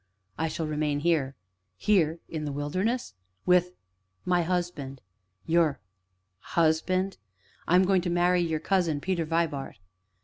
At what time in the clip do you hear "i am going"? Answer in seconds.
7.67-8.01